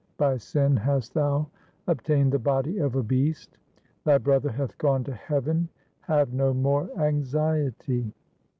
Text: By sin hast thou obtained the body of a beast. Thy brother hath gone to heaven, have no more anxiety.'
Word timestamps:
By 0.17 0.37
sin 0.37 0.75
hast 0.77 1.13
thou 1.13 1.45
obtained 1.85 2.31
the 2.31 2.39
body 2.39 2.79
of 2.79 2.95
a 2.95 3.03
beast. 3.03 3.59
Thy 4.03 4.17
brother 4.17 4.49
hath 4.49 4.75
gone 4.79 5.03
to 5.03 5.13
heaven, 5.13 5.69
have 5.99 6.33
no 6.33 6.55
more 6.55 6.89
anxiety.' 6.99 8.11